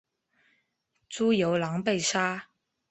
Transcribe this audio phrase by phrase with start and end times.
[1.09, 2.47] 朱由榔被杀。